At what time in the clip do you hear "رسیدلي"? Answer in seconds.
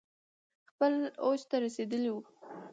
1.65-2.09